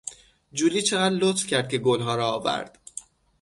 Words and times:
جولی 0.53 0.81
چقدر 0.81 1.15
لطف 1.15 1.47
کرد 1.47 1.69
که 1.69 1.77
گلها 1.77 2.15
را 2.15 2.31
آورد. 2.31 2.79